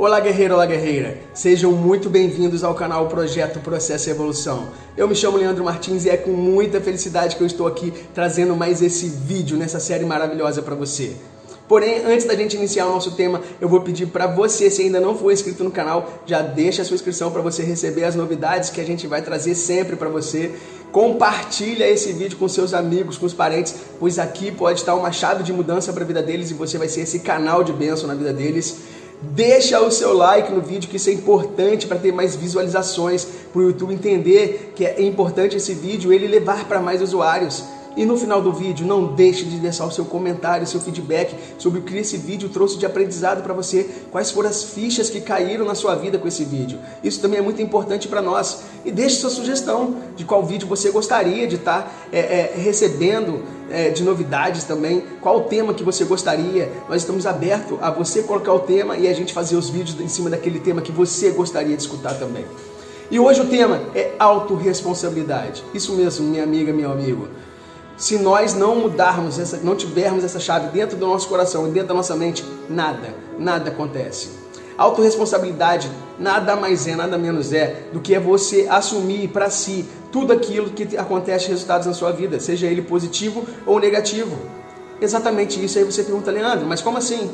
Olá 0.00 0.18
guerreiro, 0.18 0.54
olá 0.54 0.64
guerreira, 0.64 1.18
sejam 1.34 1.72
muito 1.72 2.08
bem-vindos 2.08 2.64
ao 2.64 2.74
canal 2.74 3.06
Projeto 3.06 3.60
Processo 3.60 4.08
e 4.08 4.12
Evolução. 4.12 4.68
Eu 4.96 5.06
me 5.06 5.14
chamo 5.14 5.36
Leandro 5.36 5.62
Martins 5.62 6.06
e 6.06 6.08
é 6.08 6.16
com 6.16 6.30
muita 6.30 6.80
felicidade 6.80 7.36
que 7.36 7.42
eu 7.42 7.46
estou 7.46 7.66
aqui 7.66 7.92
trazendo 8.14 8.56
mais 8.56 8.80
esse 8.80 9.10
vídeo 9.10 9.58
nessa 9.58 9.78
série 9.78 10.06
maravilhosa 10.06 10.62
para 10.62 10.74
você. 10.74 11.14
Porém, 11.68 12.02
antes 12.06 12.24
da 12.24 12.34
gente 12.34 12.56
iniciar 12.56 12.86
o 12.86 12.92
nosso 12.92 13.10
tema, 13.10 13.42
eu 13.60 13.68
vou 13.68 13.82
pedir 13.82 14.06
para 14.06 14.26
você, 14.26 14.70
se 14.70 14.80
ainda 14.80 15.00
não 15.00 15.14
for 15.14 15.32
inscrito 15.32 15.62
no 15.62 15.70
canal, 15.70 16.22
já 16.24 16.40
deixa 16.40 16.80
a 16.80 16.84
sua 16.86 16.94
inscrição 16.94 17.30
para 17.30 17.42
você 17.42 17.62
receber 17.62 18.04
as 18.04 18.14
novidades 18.14 18.70
que 18.70 18.80
a 18.80 18.84
gente 18.84 19.06
vai 19.06 19.20
trazer 19.20 19.54
sempre 19.54 19.96
para 19.96 20.08
você. 20.08 20.50
Compartilha 20.90 21.86
esse 21.86 22.10
vídeo 22.14 22.38
com 22.38 22.48
seus 22.48 22.72
amigos, 22.72 23.18
com 23.18 23.26
os 23.26 23.34
parentes, 23.34 23.76
pois 24.00 24.18
aqui 24.18 24.50
pode 24.50 24.80
estar 24.80 24.94
uma 24.94 25.12
chave 25.12 25.42
de 25.42 25.52
mudança 25.52 25.92
para 25.92 26.02
a 26.02 26.06
vida 26.06 26.22
deles 26.22 26.50
e 26.50 26.54
você 26.54 26.78
vai 26.78 26.88
ser 26.88 27.02
esse 27.02 27.20
canal 27.20 27.62
de 27.62 27.72
bênção 27.74 28.08
na 28.08 28.14
vida 28.14 28.32
deles. 28.32 28.78
Deixa 29.22 29.78
o 29.80 29.90
seu 29.90 30.14
like 30.14 30.50
no 30.50 30.62
vídeo, 30.62 30.88
que 30.88 30.96
isso 30.96 31.10
é 31.10 31.12
importante 31.12 31.86
para 31.86 31.98
ter 31.98 32.10
mais 32.10 32.34
visualizações, 32.34 33.26
para 33.52 33.60
o 33.60 33.64
YouTube 33.64 33.92
entender 33.92 34.72
que 34.74 34.84
é 34.84 35.02
importante 35.02 35.56
esse 35.56 35.74
vídeo 35.74 36.10
ele 36.10 36.26
levar 36.26 36.64
para 36.66 36.80
mais 36.80 37.02
usuários. 37.02 37.62
E 37.96 38.06
no 38.06 38.16
final 38.16 38.40
do 38.40 38.52
vídeo, 38.52 38.86
não 38.86 39.14
deixe 39.14 39.44
de 39.44 39.58
deixar 39.58 39.84
o 39.84 39.90
seu 39.90 40.06
comentário, 40.06 40.66
seu 40.66 40.80
feedback 40.80 41.34
sobre 41.58 41.80
o 41.80 41.82
que 41.82 41.98
esse 41.98 42.16
vídeo 42.16 42.48
trouxe 42.48 42.78
de 42.78 42.86
aprendizado 42.86 43.42
para 43.42 43.52
você, 43.52 43.90
quais 44.10 44.30
foram 44.30 44.48
as 44.48 44.62
fichas 44.62 45.10
que 45.10 45.20
caíram 45.20 45.66
na 45.66 45.74
sua 45.74 45.96
vida 45.96 46.16
com 46.16 46.26
esse 46.26 46.44
vídeo. 46.44 46.78
Isso 47.02 47.20
também 47.20 47.40
é 47.40 47.42
muito 47.42 47.60
importante 47.60 48.08
para 48.08 48.22
nós. 48.22 48.62
E 48.86 48.90
deixe 48.90 49.16
sua 49.16 49.28
sugestão 49.28 49.96
de 50.16 50.24
qual 50.24 50.46
vídeo 50.46 50.68
você 50.68 50.90
gostaria 50.90 51.46
de 51.46 51.56
estar 51.56 51.82
tá, 51.82 51.90
é, 52.12 52.18
é, 52.18 52.54
recebendo 52.56 53.42
é, 53.70 53.90
de 53.90 54.02
novidades 54.02 54.64
também, 54.64 55.04
qual 55.20 55.38
o 55.38 55.40
tema 55.42 55.72
que 55.72 55.82
você 55.82 56.04
gostaria. 56.04 56.70
Nós 56.88 57.02
estamos 57.02 57.26
abertos 57.26 57.78
a 57.80 57.90
você 57.90 58.22
colocar 58.22 58.52
o 58.52 58.60
tema 58.60 58.96
e 58.96 59.08
a 59.08 59.12
gente 59.12 59.32
fazer 59.32 59.56
os 59.56 59.70
vídeos 59.70 60.00
em 60.00 60.08
cima 60.08 60.28
daquele 60.28 60.60
tema 60.60 60.82
que 60.82 60.92
você 60.92 61.30
gostaria 61.30 61.76
de 61.76 61.82
escutar 61.82 62.14
também. 62.14 62.44
E 63.10 63.18
hoje 63.18 63.40
o 63.40 63.46
tema 63.46 63.80
é 63.94 64.12
autorresponsabilidade. 64.18 65.64
Isso 65.74 65.92
mesmo, 65.94 66.26
minha 66.26 66.44
amiga, 66.44 66.72
meu 66.72 66.92
amigo 66.92 67.28
se 68.00 68.16
nós 68.16 68.54
não 68.54 68.76
mudarmos, 68.76 69.38
essa, 69.38 69.58
não 69.58 69.76
tivermos 69.76 70.24
essa 70.24 70.40
chave 70.40 70.68
dentro 70.68 70.96
do 70.96 71.06
nosso 71.06 71.28
coração 71.28 71.68
e 71.68 71.70
dentro 71.70 71.88
da 71.88 71.94
nossa 71.94 72.16
mente, 72.16 72.42
nada, 72.66 73.14
nada 73.38 73.68
acontece. 73.68 74.30
Autoresponsabilidade 74.78 75.90
nada 76.18 76.56
mais 76.56 76.86
é, 76.86 76.96
nada 76.96 77.18
menos 77.18 77.52
é 77.52 77.88
do 77.92 78.00
que 78.00 78.14
é 78.14 78.18
você 78.18 78.66
assumir 78.70 79.28
para 79.28 79.50
si 79.50 79.84
tudo 80.10 80.32
aquilo 80.32 80.70
que 80.70 80.96
acontece 80.96 81.48
resultados 81.48 81.86
na 81.86 81.94
sua 81.94 82.10
vida, 82.10 82.40
seja 82.40 82.66
ele 82.66 82.82
positivo 82.82 83.44
ou 83.66 83.78
negativo. 83.78 84.36
Exatamente 85.00 85.64
isso 85.64 85.78
aí 85.78 85.84
você 85.84 86.02
pergunta, 86.02 86.30
Leandro, 86.30 86.66
mas 86.66 86.80
como 86.80 86.98
assim? 86.98 87.30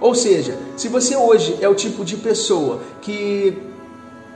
Ou 0.00 0.14
seja, 0.14 0.58
se 0.76 0.88
você 0.88 1.16
hoje 1.16 1.56
é 1.60 1.68
o 1.68 1.74
tipo 1.74 2.04
de 2.04 2.16
pessoa 2.16 2.80
que 3.00 3.56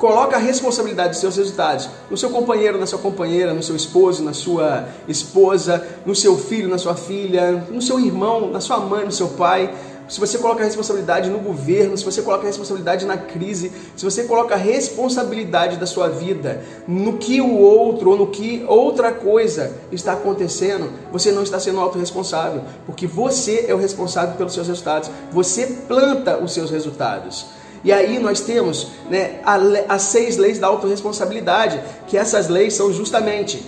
Coloca 0.00 0.36
a 0.36 0.38
responsabilidade 0.38 1.10
dos 1.10 1.18
seus 1.18 1.36
resultados 1.36 1.90
no 2.10 2.16
seu 2.16 2.30
companheiro, 2.30 2.78
na 2.78 2.86
sua 2.86 2.98
companheira, 2.98 3.52
no 3.52 3.62
seu 3.62 3.76
esposo, 3.76 4.22
na 4.22 4.32
sua 4.32 4.88
esposa, 5.06 5.86
no 6.06 6.16
seu 6.16 6.38
filho, 6.38 6.70
na 6.70 6.78
sua 6.78 6.94
filha, 6.94 7.66
no 7.70 7.82
seu 7.82 8.00
irmão, 8.00 8.50
na 8.50 8.62
sua 8.62 8.78
mãe, 8.78 9.04
no 9.04 9.12
seu 9.12 9.28
pai. 9.28 9.74
Se 10.10 10.18
você 10.18 10.38
coloca 10.38 10.60
a 10.60 10.66
responsabilidade 10.66 11.30
no 11.30 11.38
governo, 11.38 11.96
se 11.96 12.04
você 12.04 12.20
coloca 12.20 12.42
a 12.42 12.46
responsabilidade 12.48 13.06
na 13.06 13.16
crise, 13.16 13.70
se 13.96 14.04
você 14.04 14.24
coloca 14.24 14.56
a 14.56 14.58
responsabilidade 14.58 15.76
da 15.76 15.86
sua 15.86 16.08
vida 16.08 16.64
no 16.88 17.16
que 17.16 17.40
o 17.40 17.56
outro 17.56 18.10
ou 18.10 18.16
no 18.16 18.26
que 18.26 18.64
outra 18.66 19.12
coisa 19.12 19.72
está 19.92 20.14
acontecendo, 20.14 20.92
você 21.12 21.30
não 21.30 21.44
está 21.44 21.60
sendo 21.60 21.78
autorresponsável, 21.78 22.62
porque 22.84 23.06
você 23.06 23.66
é 23.68 23.74
o 23.74 23.78
responsável 23.78 24.34
pelos 24.34 24.52
seus 24.52 24.66
resultados. 24.66 25.08
Você 25.30 25.64
planta 25.86 26.38
os 26.38 26.52
seus 26.52 26.72
resultados. 26.72 27.46
E 27.84 27.92
aí 27.92 28.18
nós 28.18 28.40
temos 28.40 28.88
né, 29.08 29.40
as 29.88 30.02
seis 30.02 30.36
leis 30.36 30.58
da 30.58 30.66
autorresponsabilidade, 30.66 31.80
que 32.08 32.18
essas 32.18 32.48
leis 32.48 32.74
são 32.74 32.92
justamente 32.92 33.64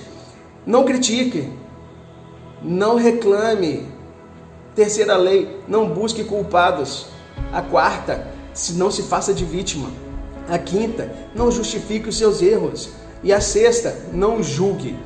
não 0.66 0.84
critique, 0.84 1.48
não 2.60 2.96
reclame. 2.96 3.86
Terceira 4.74 5.16
lei, 5.16 5.60
não 5.68 5.88
busque 5.88 6.24
culpados. 6.24 7.06
A 7.52 7.60
quarta, 7.60 8.26
se 8.54 8.72
não 8.74 8.90
se 8.90 9.02
faça 9.02 9.34
de 9.34 9.44
vítima. 9.44 9.90
A 10.48 10.58
quinta, 10.58 11.10
não 11.34 11.50
justifique 11.50 12.08
os 12.08 12.16
seus 12.16 12.40
erros. 12.42 12.90
E 13.22 13.32
a 13.32 13.40
sexta, 13.40 13.96
não 14.12 14.42
julgue. 14.42 14.96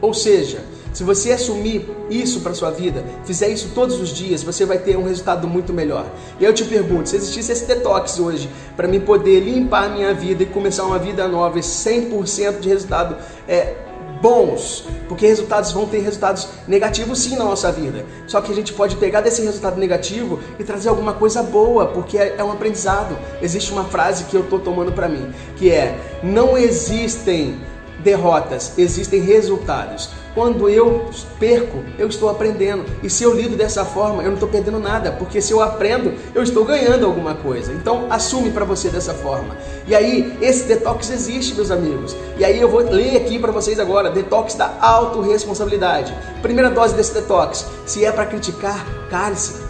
Ou 0.00 0.12
seja, 0.12 0.64
se 0.94 1.02
você 1.02 1.32
assumir 1.32 1.88
isso 2.08 2.40
para 2.40 2.54
sua 2.54 2.70
vida, 2.70 3.04
fizer 3.24 3.48
isso 3.48 3.72
todos 3.74 4.00
os 4.00 4.10
dias, 4.10 4.44
você 4.44 4.64
vai 4.64 4.78
ter 4.78 4.96
um 4.96 5.02
resultado 5.02 5.48
muito 5.48 5.72
melhor. 5.72 6.06
E 6.38 6.44
eu 6.44 6.54
te 6.54 6.64
pergunto, 6.64 7.08
se 7.08 7.16
existisse 7.16 7.50
esse 7.50 7.64
detox 7.66 8.20
hoje 8.20 8.48
para 8.76 8.86
mim 8.86 9.00
poder 9.00 9.40
limpar 9.40 9.90
minha 9.90 10.14
vida 10.14 10.44
e 10.44 10.46
começar 10.46 10.84
uma 10.84 10.98
vida 10.98 11.26
nova, 11.26 11.58
100% 11.58 12.60
de 12.60 12.68
resultado 12.68 13.16
é, 13.48 13.74
bons, 14.20 14.84
porque 15.08 15.26
resultados 15.26 15.72
vão 15.72 15.86
ter 15.86 16.00
resultados 16.00 16.48
negativos 16.66 17.20
sim 17.20 17.36
na 17.36 17.44
nossa 17.44 17.70
vida. 17.70 18.04
Só 18.26 18.40
que 18.40 18.52
a 18.52 18.54
gente 18.54 18.72
pode 18.72 18.96
pegar 18.96 19.20
desse 19.20 19.42
resultado 19.42 19.78
negativo 19.78 20.40
e 20.58 20.64
trazer 20.64 20.88
alguma 20.88 21.12
coisa 21.12 21.42
boa, 21.42 21.86
porque 21.86 22.18
é, 22.18 22.36
é 22.38 22.44
um 22.44 22.52
aprendizado. 22.52 23.16
Existe 23.42 23.72
uma 23.72 23.84
frase 23.84 24.24
que 24.24 24.36
eu 24.36 24.42
estou 24.42 24.58
tomando 24.58 24.92
para 24.92 25.08
mim, 25.08 25.32
que 25.56 25.70
é: 25.70 25.98
não 26.22 26.56
existem 26.56 27.60
derrotas, 28.02 28.72
existem 28.78 29.20
resultados. 29.20 30.10
Quando 30.34 30.68
eu 30.68 31.08
perco, 31.38 31.78
eu 31.96 32.08
estou 32.08 32.28
aprendendo. 32.28 32.84
E 33.04 33.08
se 33.08 33.22
eu 33.22 33.32
lido 33.32 33.56
dessa 33.56 33.84
forma, 33.84 34.20
eu 34.20 34.26
não 34.26 34.34
estou 34.34 34.48
perdendo 34.48 34.80
nada, 34.80 35.12
porque 35.12 35.40
se 35.40 35.52
eu 35.52 35.62
aprendo, 35.62 36.12
eu 36.34 36.42
estou 36.42 36.64
ganhando 36.64 37.06
alguma 37.06 37.36
coisa. 37.36 37.72
Então, 37.72 38.08
assume 38.10 38.50
para 38.50 38.64
você 38.64 38.88
dessa 38.88 39.14
forma. 39.14 39.56
E 39.86 39.94
aí, 39.94 40.36
esse 40.42 40.64
detox 40.64 41.08
existe, 41.10 41.54
meus 41.54 41.70
amigos. 41.70 42.16
E 42.36 42.44
aí 42.44 42.60
eu 42.60 42.68
vou 42.68 42.80
ler 42.80 43.16
aqui 43.16 43.38
para 43.38 43.52
vocês 43.52 43.78
agora, 43.78 44.10
detox 44.10 44.54
da 44.54 44.76
autorresponsabilidade. 44.80 46.12
Primeira 46.42 46.68
dose 46.68 46.94
desse 46.94 47.14
detox, 47.14 47.66
se 47.86 48.04
é 48.04 48.10
para 48.10 48.26
criticar, 48.26 48.84
cale-se. 49.08 49.62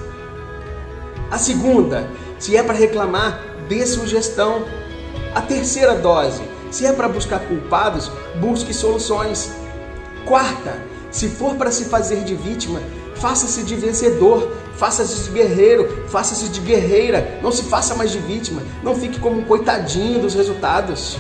A 1.30 1.36
segunda, 1.36 2.08
se 2.38 2.56
é 2.56 2.62
para 2.62 2.74
reclamar, 2.74 3.38
dê 3.69 3.84
sugestão. 3.84 4.64
A 5.34 5.42
terceira 5.42 5.94
dose, 5.94 6.41
se 6.70 6.86
é 6.86 6.92
para 6.92 7.08
buscar 7.08 7.41
culpados, 7.41 8.10
busque 8.41 8.72
soluções. 8.72 9.53
Quarta, 10.26 10.78
se 11.10 11.28
for 11.28 11.54
para 11.54 11.70
se 11.70 11.84
fazer 11.84 12.24
de 12.24 12.34
vítima, 12.34 12.80
faça-se 13.16 13.62
de 13.62 13.76
vencedor, 13.76 14.50
faça-se 14.76 15.24
de 15.24 15.30
guerreiro, 15.30 16.04
faça-se 16.08 16.48
de 16.48 16.60
guerreira. 16.60 17.38
Não 17.42 17.52
se 17.52 17.64
faça 17.64 17.94
mais 17.94 18.10
de 18.10 18.18
vítima, 18.18 18.62
não 18.82 18.94
fique 18.94 19.20
como 19.20 19.40
um 19.40 19.44
coitadinho 19.44 20.20
dos 20.20 20.34
resultados. 20.34 21.16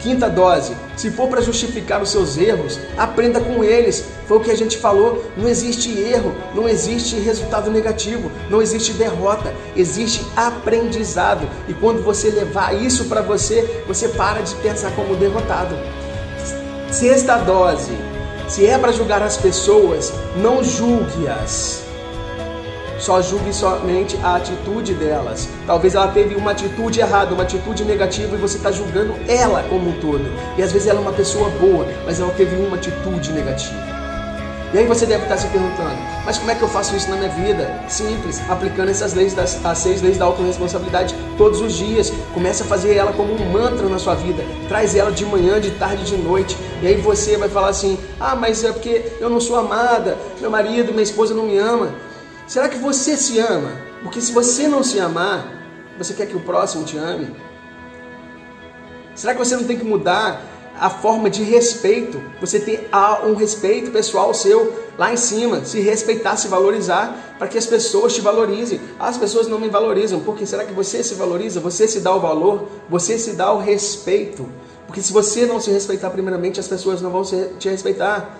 Quinta 0.00 0.30
dose: 0.30 0.74
se 0.96 1.10
for 1.10 1.28
para 1.28 1.40
justificar 1.40 2.00
os 2.00 2.10
seus 2.10 2.36
erros, 2.36 2.78
aprenda 2.96 3.40
com 3.40 3.62
eles. 3.62 4.04
Foi 4.26 4.38
o 4.38 4.40
que 4.40 4.50
a 4.50 4.56
gente 4.56 4.78
falou: 4.78 5.24
não 5.36 5.48
existe 5.48 5.90
erro, 5.90 6.34
não 6.54 6.68
existe 6.68 7.16
resultado 7.16 7.70
negativo, 7.70 8.30
não 8.48 8.62
existe 8.62 8.92
derrota, 8.92 9.52
existe 9.76 10.24
aprendizado. 10.36 11.48
E 11.68 11.74
quando 11.74 12.02
você 12.02 12.30
levar 12.30 12.74
isso 12.74 13.06
para 13.06 13.20
você, 13.20 13.84
você 13.86 14.08
para 14.08 14.40
de 14.40 14.54
pensar 14.56 14.92
como 14.92 15.16
derrotado. 15.16 15.74
Sexta 16.90 17.36
dose: 17.36 17.92
se 18.48 18.66
é 18.66 18.78
para 18.78 18.92
julgar 18.92 19.22
as 19.22 19.36
pessoas, 19.36 20.12
não 20.36 20.64
julgue-as 20.64 21.88
só 22.98 23.22
julgue 23.22 23.52
somente 23.52 24.18
a 24.22 24.36
atitude 24.36 24.92
delas. 24.94 25.48
Talvez 25.66 25.94
ela 25.94 26.08
teve 26.08 26.34
uma 26.34 26.50
atitude 26.50 27.00
errada, 27.00 27.32
uma 27.32 27.44
atitude 27.44 27.84
negativa 27.84 28.34
e 28.34 28.38
você 28.38 28.56
está 28.56 28.70
julgando 28.70 29.14
ela 29.28 29.62
como 29.70 29.90
um 29.90 30.00
todo. 30.00 30.24
E 30.56 30.62
às 30.62 30.72
vezes 30.72 30.88
ela 30.88 30.98
é 30.98 31.02
uma 31.02 31.12
pessoa 31.12 31.48
boa, 31.50 31.86
mas 32.04 32.20
ela 32.20 32.32
teve 32.32 32.56
uma 32.56 32.76
atitude 32.76 33.32
negativa. 33.32 33.97
E 34.72 34.78
aí 34.78 34.86
você 34.86 35.06
deve 35.06 35.22
estar 35.22 35.38
se 35.38 35.46
perguntando, 35.48 35.96
mas 36.26 36.36
como 36.36 36.50
é 36.50 36.54
que 36.54 36.60
eu 36.60 36.68
faço 36.68 36.94
isso 36.94 37.08
na 37.08 37.16
minha 37.16 37.30
vida? 37.30 37.82
Simples, 37.88 38.38
aplicando 38.50 38.90
essas 38.90 39.14
leis, 39.14 39.32
das, 39.32 39.64
as 39.64 39.78
seis 39.78 40.02
leis 40.02 40.18
da 40.18 40.26
autorresponsabilidade 40.26 41.14
todos 41.38 41.62
os 41.62 41.72
dias. 41.72 42.12
Comece 42.34 42.62
a 42.62 42.66
fazer 42.66 42.94
ela 42.94 43.14
como 43.14 43.32
um 43.32 43.50
mantra 43.50 43.88
na 43.88 43.98
sua 43.98 44.14
vida. 44.14 44.42
Traz 44.68 44.94
ela 44.94 45.10
de 45.10 45.24
manhã, 45.24 45.58
de 45.58 45.70
tarde, 45.70 46.04
de 46.04 46.18
noite. 46.18 46.54
E 46.82 46.86
aí 46.86 46.96
você 46.96 47.38
vai 47.38 47.48
falar 47.48 47.70
assim, 47.70 47.98
ah, 48.20 48.36
mas 48.36 48.62
é 48.62 48.70
porque 48.70 49.10
eu 49.18 49.30
não 49.30 49.40
sou 49.40 49.56
amada, 49.56 50.18
meu 50.38 50.50
marido, 50.50 50.92
minha 50.92 51.02
esposa 51.02 51.32
não 51.32 51.46
me 51.46 51.56
ama. 51.56 51.94
Será 52.46 52.68
que 52.68 52.76
você 52.76 53.16
se 53.16 53.38
ama? 53.38 53.72
Porque 54.02 54.20
se 54.20 54.32
você 54.32 54.68
não 54.68 54.82
se 54.82 55.00
amar, 55.00 55.46
você 55.96 56.12
quer 56.12 56.26
que 56.26 56.36
o 56.36 56.40
próximo 56.40 56.84
te 56.84 56.98
ame? 56.98 57.34
Será 59.14 59.32
que 59.32 59.38
você 59.38 59.56
não 59.56 59.64
tem 59.64 59.78
que 59.78 59.84
mudar 59.84 60.42
a 60.78 60.90
forma 60.90 61.28
de 61.28 61.42
respeito? 61.42 62.20
Você 62.40 62.60
ter 62.60 62.88
um 63.26 63.34
respeito 63.34 63.90
pessoal 63.90 64.32
seu 64.32 64.88
lá 64.98 65.12
em 65.12 65.16
cima, 65.16 65.64
se 65.64 65.80
respeitar, 65.80 66.36
se 66.36 66.48
valorizar, 66.48 67.36
para 67.38 67.46
que 67.48 67.56
as 67.56 67.66
pessoas 67.66 68.14
te 68.14 68.20
valorizem. 68.20 68.80
As 68.98 69.16
pessoas 69.16 69.46
não 69.46 69.58
me 69.58 69.68
valorizam, 69.68 70.20
porque 70.20 70.44
será 70.44 70.64
que 70.64 70.72
você 70.72 71.02
se 71.02 71.14
valoriza? 71.14 71.60
Você 71.60 71.86
se 71.86 72.00
dá 72.00 72.14
o 72.14 72.20
valor? 72.20 72.68
Você 72.88 73.18
se 73.18 73.32
dá 73.32 73.52
o 73.52 73.58
respeito? 73.58 74.46
Porque 74.86 75.02
se 75.02 75.12
você 75.12 75.46
não 75.46 75.60
se 75.60 75.70
respeitar 75.70 76.10
primeiramente, 76.10 76.58
as 76.58 76.66
pessoas 76.66 77.00
não 77.00 77.10
vão 77.10 77.22
te 77.22 77.68
respeitar. 77.68 78.38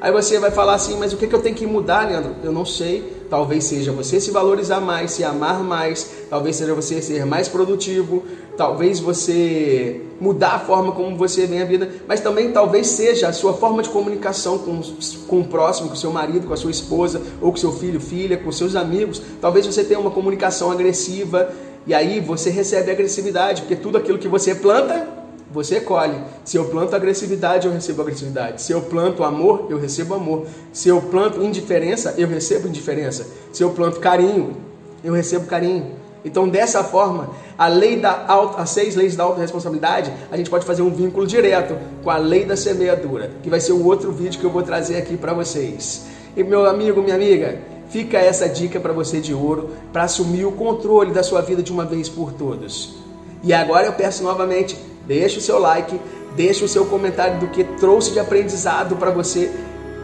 Aí 0.00 0.10
você 0.10 0.38
vai 0.38 0.50
falar 0.50 0.74
assim, 0.74 0.96
mas 0.96 1.12
o 1.12 1.18
que, 1.18 1.26
que 1.26 1.34
eu 1.34 1.42
tenho 1.42 1.54
que 1.54 1.66
mudar, 1.66 2.08
Leandro? 2.08 2.34
Eu 2.42 2.50
não 2.50 2.64
sei, 2.64 3.26
talvez 3.28 3.64
seja 3.64 3.92
você 3.92 4.18
se 4.18 4.30
valorizar 4.30 4.80
mais, 4.80 5.10
se 5.10 5.22
amar 5.22 5.62
mais, 5.62 6.10
talvez 6.30 6.56
seja 6.56 6.72
você 6.72 7.02
ser 7.02 7.26
mais 7.26 7.48
produtivo, 7.48 8.24
talvez 8.56 9.00
você 9.00 10.02
mudar 10.20 10.54
a 10.54 10.58
forma 10.58 10.92
como 10.92 11.16
você 11.16 11.46
vê 11.46 11.62
a 11.62 11.64
vida, 11.64 11.90
mas 12.06 12.20
também 12.20 12.52
talvez 12.52 12.88
seja 12.88 13.28
a 13.28 13.32
sua 13.32 13.54
forma 13.54 13.82
de 13.82 13.88
comunicação 13.88 14.58
com, 14.58 14.80
com 15.26 15.40
o 15.40 15.44
próximo, 15.44 15.88
com 15.88 15.94
o 15.94 15.96
seu 15.96 16.12
marido, 16.12 16.46
com 16.46 16.52
a 16.52 16.56
sua 16.56 16.70
esposa, 16.70 17.22
ou 17.40 17.50
com 17.50 17.56
seu 17.56 17.72
filho, 17.72 18.00
filha, 18.00 18.36
com 18.36 18.52
seus 18.52 18.76
amigos. 18.76 19.20
Talvez 19.40 19.66
você 19.66 19.82
tenha 19.82 19.98
uma 19.98 20.10
comunicação 20.10 20.70
agressiva 20.70 21.50
e 21.86 21.94
aí 21.94 22.20
você 22.20 22.50
recebe 22.50 22.90
agressividade, 22.90 23.62
porque 23.62 23.76
tudo 23.76 23.96
aquilo 23.96 24.18
que 24.18 24.28
você 24.28 24.54
planta 24.54 25.20
você 25.52 25.80
colhe. 25.80 26.16
Se 26.44 26.56
eu 26.56 26.66
planto 26.66 26.94
agressividade, 26.94 27.66
eu 27.66 27.72
recebo 27.72 28.02
agressividade. 28.02 28.62
Se 28.62 28.72
eu 28.72 28.82
planto 28.82 29.24
amor, 29.24 29.66
eu 29.68 29.78
recebo 29.78 30.14
amor. 30.14 30.46
Se 30.72 30.88
eu 30.88 31.02
planto 31.02 31.42
indiferença, 31.42 32.14
eu 32.16 32.28
recebo 32.28 32.68
indiferença. 32.68 33.26
Se 33.52 33.62
eu 33.62 33.70
planto 33.70 33.98
carinho, 33.98 34.56
eu 35.02 35.12
recebo 35.12 35.46
carinho. 35.46 35.98
Então, 36.24 36.48
dessa 36.48 36.84
forma, 36.84 37.30
a 37.60 37.68
lei 37.68 37.96
da 37.96 38.24
auto, 38.26 38.58
as 38.58 38.70
seis 38.70 38.96
leis 38.96 39.14
da 39.14 39.24
autorresponsabilidade, 39.24 40.10
a 40.32 40.36
gente 40.36 40.48
pode 40.48 40.64
fazer 40.64 40.82
um 40.82 40.90
vínculo 40.90 41.26
direto 41.26 41.76
com 42.02 42.10
a 42.10 42.16
lei 42.16 42.44
da 42.44 42.56
semeadura, 42.56 43.30
que 43.42 43.50
vai 43.50 43.60
ser 43.60 43.72
o 43.72 43.84
outro 43.84 44.10
vídeo 44.10 44.40
que 44.40 44.46
eu 44.46 44.50
vou 44.50 44.62
trazer 44.62 44.96
aqui 44.96 45.16
para 45.16 45.32
vocês. 45.34 46.06
E 46.36 46.42
meu 46.42 46.66
amigo, 46.66 47.02
minha 47.02 47.16
amiga, 47.16 47.58
fica 47.90 48.18
essa 48.18 48.48
dica 48.48 48.80
para 48.80 48.92
você 48.92 49.20
de 49.20 49.34
ouro, 49.34 49.70
para 49.92 50.04
assumir 50.04 50.44
o 50.46 50.52
controle 50.52 51.12
da 51.12 51.22
sua 51.22 51.42
vida 51.42 51.62
de 51.62 51.70
uma 51.70 51.84
vez 51.84 52.08
por 52.08 52.32
todas. 52.32 52.94
E 53.42 53.52
agora 53.52 53.86
eu 53.86 53.92
peço 53.92 54.22
novamente, 54.22 54.76
Deixe 55.10 55.38
o 55.38 55.40
seu 55.40 55.58
like, 55.58 56.00
deixe 56.36 56.64
o 56.64 56.68
seu 56.68 56.86
comentário 56.86 57.40
do 57.40 57.48
que 57.48 57.64
trouxe 57.64 58.12
de 58.12 58.20
aprendizado 58.20 58.94
para 58.94 59.10
você 59.10 59.50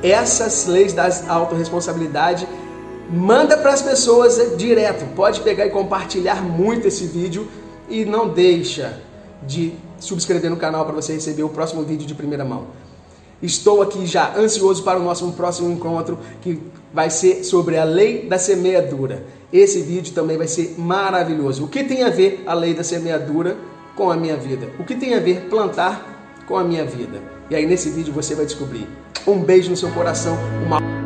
essas 0.03 0.67
leis 0.67 0.93
da 0.93 1.09
autorresponsabilidade. 1.29 2.49
Manda 3.11 3.57
para 3.57 3.73
as 3.73 3.83
pessoas 3.83 4.57
direto. 4.57 5.05
Pode 5.15 5.41
pegar 5.41 5.67
e 5.67 5.71
compartilhar 5.71 6.43
muito 6.43 6.89
esse 6.89 7.07
vídeo 7.07 7.47
e 7.89 8.05
não 8.05 8.29
deixa 8.29 9.01
de 9.47 9.75
subscrever 9.99 10.51
no 10.51 10.57
canal 10.57 10.85
para 10.85 10.95
você 10.95 11.13
receber 11.13 11.45
o 11.45 11.49
próximo 11.49 11.83
vídeo 11.83 12.07
de 12.07 12.15
primeira 12.15 12.45
mão. 12.45 12.67
Estou 13.41 13.83
aqui 13.83 14.07
já 14.07 14.35
ansioso 14.37 14.83
para 14.83 14.99
o 14.99 15.03
nosso 15.03 15.31
próximo 15.33 15.71
encontro 15.71 16.19
que 16.41 16.61
vai 16.93 17.11
ser 17.11 17.45
sobre 17.45 17.77
a 17.77 17.85
lei 17.85 18.27
da 18.27 18.39
semeadura. 18.39 19.25
Esse 19.53 19.83
vídeo 19.83 20.13
também 20.13 20.37
vai 20.37 20.49
ser 20.49 20.75
maravilhoso. 20.79 21.65
O 21.65 21.69
que 21.69 21.85
tem 21.85 22.03
a 22.03 22.11
ver 22.11 22.43
a 22.47 22.55
lei 22.55 22.75
da 22.75 22.83
semeadura 22.83 23.57
com 23.95 24.11
a 24.11 24.17
minha 24.17 24.37
vida? 24.37 24.69
O 24.81 24.85
que 24.85 24.95
tem 24.95 25.15
a 25.15 25.21
ver 25.21 25.49
plantar 25.49 26.43
com 26.47 26.57
a 26.57 26.65
minha 26.65 26.85
vida? 26.85 27.23
E 27.51 27.55
aí 27.55 27.67
nesse 27.67 27.91
vídeo 27.91 28.13
você 28.13 28.35
vai 28.35 28.47
descobrir. 28.47 28.89
Um 29.27 29.39
beijo 29.39 29.71
no 29.71 29.77
seu 29.77 29.91
coração, 29.91 30.37
uma 30.65 31.06